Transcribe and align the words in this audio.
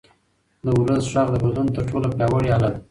د 0.63 0.65
ولس 0.79 1.05
غږ 1.13 1.27
د 1.31 1.35
بدلون 1.43 1.67
تر 1.75 1.83
ټولو 1.89 2.07
پیاوړی 2.17 2.49
اله 2.55 2.69
ده 2.73 2.79